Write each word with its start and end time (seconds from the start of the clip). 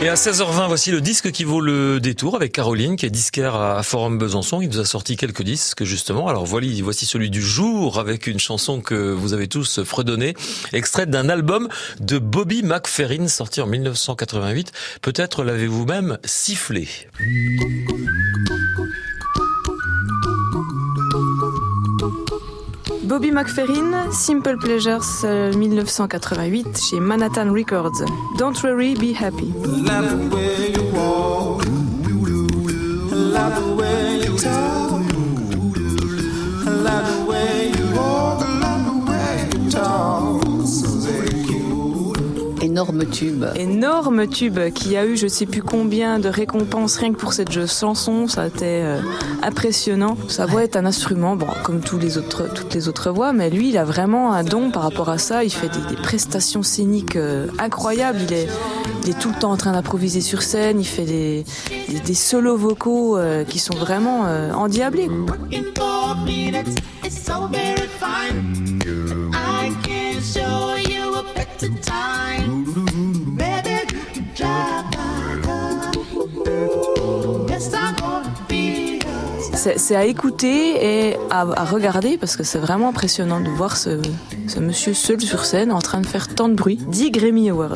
Et 0.00 0.08
à 0.08 0.14
16h20, 0.14 0.66
voici 0.66 0.90
le 0.90 1.00
disque 1.00 1.30
qui 1.30 1.44
vaut 1.44 1.60
le 1.60 2.00
détour 2.00 2.34
avec 2.34 2.50
Caroline, 2.50 2.96
qui 2.96 3.06
est 3.06 3.10
disquaire 3.10 3.54
à 3.54 3.82
Forum 3.84 4.18
Besançon. 4.18 4.60
Il 4.60 4.68
nous 4.68 4.80
a 4.80 4.84
sorti 4.84 5.16
quelques 5.16 5.42
disques, 5.42 5.84
justement. 5.84 6.26
Alors 6.26 6.44
voici, 6.44 6.82
voici 6.82 7.06
celui 7.06 7.30
du 7.30 7.40
jour 7.40 8.00
avec 8.00 8.26
une 8.26 8.40
chanson 8.40 8.80
que 8.80 9.12
vous 9.12 9.32
avez 9.32 9.46
tous 9.46 9.84
fredonnée, 9.84 10.34
extraite 10.72 11.08
d'un 11.08 11.28
album 11.28 11.68
de 12.00 12.18
Bobby 12.18 12.62
McFerrin, 12.62 13.28
sorti 13.28 13.60
en 13.60 13.66
1988. 13.66 14.72
Peut-être 15.02 15.44
l'avez-vous 15.44 15.86
même 15.86 16.18
sifflé. 16.24 16.88
Bobby 23.12 23.30
McFerrin, 23.30 24.10
Simple 24.10 24.56
Pleasures 24.56 25.22
1988 25.22 26.66
euh, 26.66 26.70
chez 26.80 26.98
Manhattan 26.98 27.52
Records. 27.52 28.02
Don't 28.38 28.54
worry, 28.62 28.94
be 28.94 29.12
happy. 29.12 29.52
Énorme 42.62 43.06
tube. 43.06 43.44
Énorme 43.56 44.26
tube 44.26 44.58
qui 44.74 44.96
a 44.96 45.04
eu 45.04 45.16
je 45.16 45.26
sais 45.26 45.46
plus 45.46 45.62
combien 45.62 46.18
de 46.18 46.28
récompenses 46.28 46.96
rien 46.96 47.12
que 47.12 47.18
pour 47.18 47.32
cette 47.32 47.52
chanson. 47.68 48.28
Ça 48.28 48.42
a 48.42 48.46
été 48.46 48.82
euh, 48.82 49.00
impressionnant. 49.42 50.16
Sa 50.28 50.46
voix 50.46 50.62
est 50.62 50.76
un 50.76 50.86
instrument, 50.86 51.36
bon, 51.36 51.46
comme 51.64 51.80
tous 51.80 51.98
les 51.98 52.18
autres, 52.18 52.52
toutes 52.54 52.74
les 52.74 52.88
autres 52.88 53.10
voix, 53.10 53.32
mais 53.32 53.50
lui, 53.50 53.70
il 53.70 53.78
a 53.78 53.84
vraiment 53.84 54.32
un 54.32 54.44
don 54.44 54.70
par 54.70 54.82
rapport 54.82 55.08
à 55.08 55.18
ça. 55.18 55.44
Il 55.44 55.50
fait 55.50 55.68
des, 55.68 55.96
prestations 56.02 56.62
scéniques 56.62 57.16
euh, 57.16 57.46
incroyables. 57.58 58.18
Il 58.22 58.32
est, 58.32 58.48
il 59.04 59.10
est 59.10 59.18
tout 59.18 59.28
le 59.28 59.38
temps 59.38 59.52
en 59.52 59.56
train 59.56 59.72
d'improviser 59.72 60.20
sur 60.20 60.42
scène. 60.42 60.80
Il 60.80 60.86
fait 60.86 61.04
des, 61.04 61.44
des, 62.04 62.14
solos 62.14 62.56
vocaux 62.56 63.16
euh, 63.16 63.44
qui 63.44 63.58
sont 63.58 63.74
vraiment 63.74 64.22
endiablés. 64.54 65.08
C'est 79.54 79.96
à 79.96 80.04
écouter 80.04 81.10
et 81.10 81.16
à, 81.30 81.64
regarder 81.64 82.18
parce 82.18 82.36
que 82.36 82.42
c'est 82.42 82.58
vraiment 82.58 82.88
impressionnant 82.88 83.40
de 83.40 83.50
voir 83.50 83.76
ce, 83.76 84.00
monsieur 84.58 84.94
seul 84.94 85.20
sur 85.20 85.44
scène 85.44 85.72
en 85.72 85.80
train 85.80 86.00
de 86.00 86.06
faire 86.06 86.28
tant 86.34 86.48
de 86.48 86.54
bruit. 86.54 86.76
10 86.88 87.10
Grammy 87.10 87.50
Awards. 87.50 87.74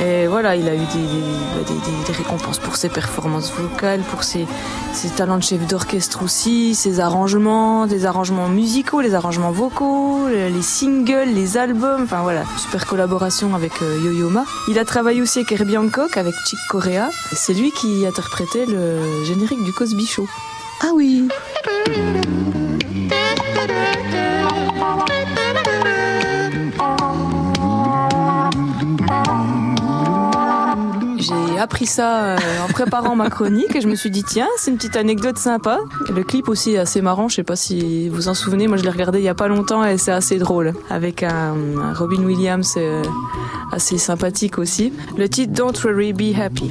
Et 0.00 0.28
voilà, 0.28 0.54
il 0.54 0.68
a 0.68 0.74
eu 0.74 0.78
des, 0.78 2.12
récompenses 2.12 2.58
pour 2.58 2.76
ses 2.76 2.88
performances 2.88 3.52
vocales, 3.52 4.00
pour 4.10 4.22
ses, 4.22 4.46
talents 5.16 5.38
de 5.38 5.42
chef 5.42 5.66
d'orchestre 5.66 6.22
aussi, 6.22 6.74
ses 6.74 7.00
arrangements, 7.00 7.86
des 7.86 8.06
arrangements 8.06 8.48
musicaux, 8.48 9.00
les 9.00 9.14
arrangements 9.14 9.50
vocaux, 9.50 10.28
les 10.28 10.62
singles, 10.62 11.30
les 11.34 11.56
albums, 11.56 12.02
enfin 12.04 12.22
voilà, 12.22 12.44
super 12.56 12.86
collaboration 12.86 13.54
avec 13.54 13.72
euh, 13.82 13.98
Yo-Yo 14.04 14.30
Ma. 14.30 14.44
Il 14.68 14.78
a 14.78 14.84
travaillé 14.84 15.20
aussi 15.20 15.40
avec 15.40 15.52
Herbie 15.52 15.76
Hancock, 15.76 16.16
avec 16.16 16.34
Chick 16.46 16.60
Corea. 16.68 17.10
C'est 17.32 17.54
lui 17.54 17.72
qui 17.72 18.06
interprétait 18.06 18.66
le 18.66 19.24
générique 19.24 19.64
du 19.64 19.72
Cosby 19.72 20.06
Show. 20.06 20.28
Ah 20.80 20.92
oui 20.94 21.28
j'ai 31.58 31.62
appris 31.64 31.86
ça 31.86 32.24
euh, 32.24 32.36
en 32.62 32.72
préparant 32.72 33.16
ma 33.16 33.30
chronique 33.30 33.74
et 33.74 33.80
je 33.80 33.88
me 33.88 33.96
suis 33.96 34.12
dit 34.12 34.22
tiens 34.22 34.46
c'est 34.58 34.70
une 34.70 34.76
petite 34.76 34.94
anecdote 34.94 35.38
sympa. 35.38 35.80
le 36.08 36.22
clip 36.22 36.48
aussi 36.48 36.74
est 36.74 36.78
assez 36.78 37.02
marrant, 37.02 37.28
je 37.28 37.34
sais 37.34 37.42
pas 37.42 37.56
si 37.56 38.08
vous 38.10 38.28
en 38.28 38.34
souvenez, 38.34 38.68
moi 38.68 38.76
je 38.76 38.84
l'ai 38.84 38.90
regardé 38.90 39.18
il 39.18 39.24
y 39.24 39.28
a 39.28 39.34
pas 39.34 39.48
longtemps 39.48 39.84
et 39.84 39.98
c'est 39.98 40.12
assez 40.12 40.38
drôle 40.38 40.72
avec 40.88 41.24
un, 41.24 41.56
Robin 41.94 42.22
Williams 42.22 42.74
euh, 42.76 43.02
assez 43.72 43.98
sympathique 43.98 44.56
aussi. 44.58 44.92
Le 45.16 45.28
titre 45.28 45.52
Don't 45.52 45.74
Worry 45.82 46.12
Be 46.12 46.38
Happy. 46.38 46.70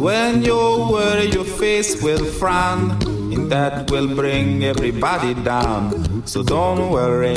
When 0.00 0.42
you 0.42 0.56
worry, 0.56 1.26
your 1.26 1.44
face 1.44 2.02
will 2.02 2.24
frown, 2.24 2.92
and 3.34 3.52
that 3.52 3.90
will 3.90 4.08
bring 4.08 4.64
everybody 4.64 5.34
down. 5.34 6.26
So 6.26 6.42
don't 6.42 6.90
worry, 6.90 7.36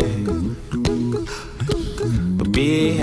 be 2.51 2.95
happy. 2.95 3.01